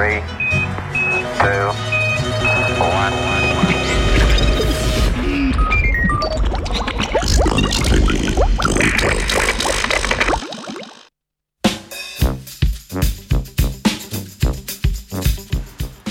[0.00, 0.22] Three,
[1.42, 1.66] two,
[2.80, 3.12] one.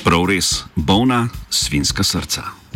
[0.04, 2.69] Prav res, bolna svinska srca.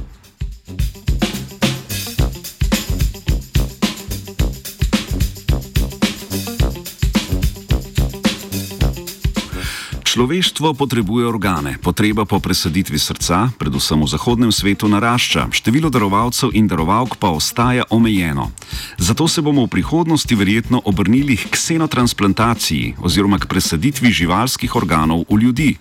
[10.13, 16.69] Človeštvo potrebuje organe, potreba po presaditvi srca, predvsem v zahodnem svetu, narašča, število darovalcev in
[16.69, 18.53] darovalk pa ostaja omejeno.
[19.01, 25.49] Zato se bomo v prihodnosti verjetno obrnili k ksenotransplantacji oziroma k presaditvi živalskih organov v
[25.49, 25.71] ljudi.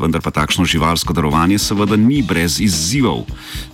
[0.00, 3.24] Vendar pa takšno živalsko darovanje seveda ni brez izzivov.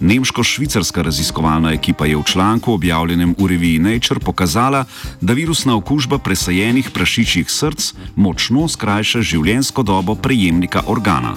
[0.01, 4.85] Nemško-švicarska raziskovalna ekipa je v članku objavljenem v reviji Nature pokazala,
[5.21, 11.35] da virusna okužba presajenih prašičjih src močno skrajša življenjsko dobo prejemnika organa.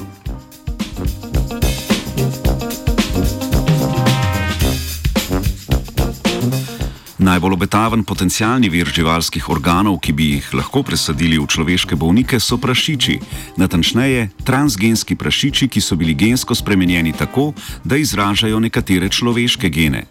[7.16, 12.60] Najbolj obetaven potencialni vir živalskih organov, ki bi jih lahko presadili v človeške bolnike, so
[12.60, 13.16] prašiči.
[13.56, 17.54] Natančneje, transgenski prašiči, ki so bili gensko spremenjeni tako,
[17.88, 20.04] da izražajo nekatere človeške gene.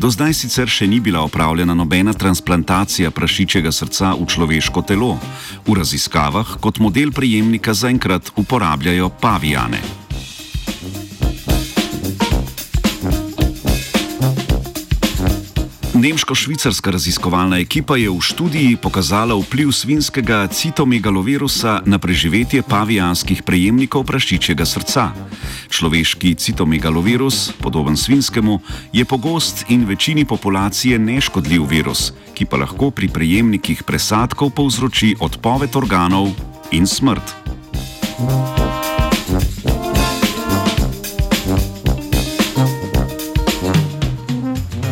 [0.00, 5.18] Do zdaj sicer še ni bila opravljena nobena transplantacija prašičjega srca v človeško telo.
[5.68, 10.07] V raziskavah kot model prejemnika zaenkrat uporabljajo pavijane.
[15.98, 24.62] Nemško-švicarska raziskovalna ekipa je v študiji pokazala vpliv svinskega citomegalovirusa na preživetje pavijanskih prejemnikov prašičjega
[24.62, 25.10] srca.
[25.66, 28.60] Človeški citomegalovirus, podoben svinskemu,
[28.92, 35.74] je pogost in večini populacije neškodljiv virus, ki pa lahko pri prejemnikih presadkov povzroči odpoved
[35.76, 36.30] organov
[36.70, 37.34] in smrt.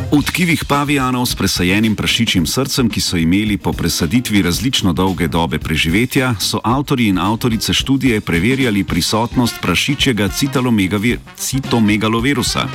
[0.06, 5.58] V tkivih pavijanov s presajenim prašičjim srcem, ki so imeli po presaditvi različno dolge dobe
[5.58, 10.28] preživetja, so avtori in avtorice študije preverjali prisotnost prašičjega
[11.36, 12.68] citomegalovirusa.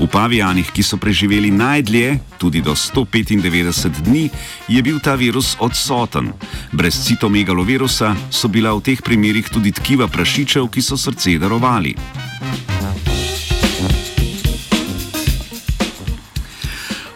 [0.00, 4.28] V pavijanih, ki so preživeli najdlje, tudi do 195 dni,
[4.68, 6.32] je bil ta virus odsoten.
[6.72, 11.94] Brez citomegalovirusa so bila v teh primerih tudi tkiva prašičev, ki so srce darovali.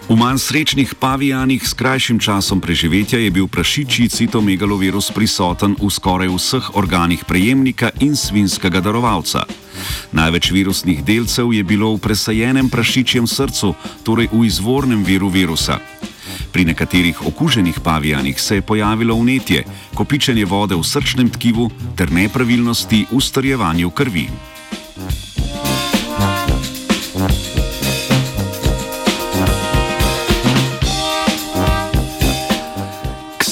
[0.06, 6.30] V manj srečnih pavijanih s krajšim časom preživetja je bil prašičji citomegalovirus prisoten v skoraj
[6.30, 9.42] vseh organih prejemnika in svinskega darovalca.
[10.14, 13.74] Največ virusnih delcev je bilo v presajenem prašičjem srcu,
[14.06, 15.82] torej v izvornem viru virusa.
[16.54, 21.66] Pri nekaterih okuženih pavijanih se je pojavilo vnetje, kopičenje vode v srčnem tkivu
[21.98, 24.30] ter nepravilnosti v strjevanju krvi.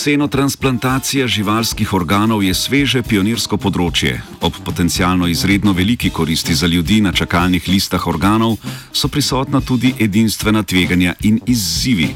[0.05, 4.19] Ksenotransplantacija živalskih organov je sveže pionirsko področje.
[4.45, 8.59] Ob potencialno izredno veliki koristi za ljudi na čakalnih listah organov
[8.93, 12.11] so prisotna tudi edinstvena tveganja in izzivi.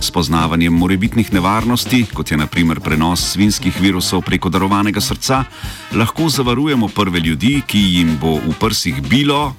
[0.00, 5.44] S poznavanjem morebitnih nevarnosti, kot je naprimer prenos svinskih virusov preko darovanega srca,
[5.92, 9.50] lahko zavarujemo prve ljudi, ki jim bo v prsih bilo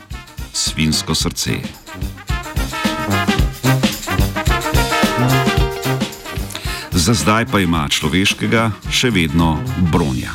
[0.58, 1.85] svinsko srce.
[7.06, 9.62] Za zdaj pa ima človeškega še vedno
[9.94, 10.34] bronja.